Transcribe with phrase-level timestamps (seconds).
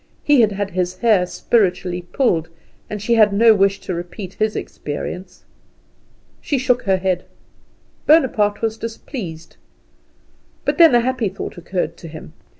[0.23, 2.49] He had had his hair spiritually pulled,
[2.89, 5.43] and she had no wish to repeat his experience.
[6.41, 7.25] She shook her head.
[8.07, 9.57] Bonaparte was displeased.
[10.65, 12.33] But then a happy thought occurred to him.